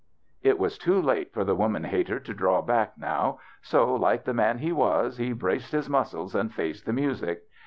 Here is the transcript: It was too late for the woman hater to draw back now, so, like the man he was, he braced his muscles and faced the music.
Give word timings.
It 0.41 0.57
was 0.57 0.79
too 0.79 0.99
late 0.99 1.31
for 1.31 1.43
the 1.43 1.53
woman 1.53 1.83
hater 1.83 2.19
to 2.19 2.33
draw 2.33 2.63
back 2.63 2.97
now, 2.97 3.39
so, 3.61 3.93
like 3.93 4.23
the 4.23 4.33
man 4.33 4.57
he 4.57 4.71
was, 4.71 5.17
he 5.17 5.31
braced 5.31 5.73
his 5.73 5.87
muscles 5.91 6.33
and 6.33 6.51
faced 6.51 6.87
the 6.87 6.91
music. 6.93 7.43